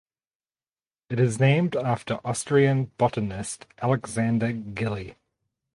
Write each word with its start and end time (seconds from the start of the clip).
It 1.11 1.19
is 1.19 1.39
named 1.39 1.75
after 1.75 2.15
Austrian 2.25 2.85
botanist 2.97 3.67
Alexander 3.83 4.47
Gilli. 4.51 5.13